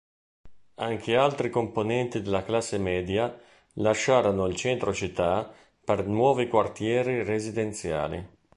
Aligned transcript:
Anche 0.77 1.15
altri 1.15 1.51
componenti 1.51 2.23
della 2.23 2.41
classe 2.43 2.79
media 2.79 3.39
lasciarono 3.73 4.47
il 4.47 4.55
centro 4.55 4.95
città 4.95 5.53
per 5.83 6.07
nuovi 6.07 6.47
quartieri 6.47 7.21
residenziali. 7.23 8.27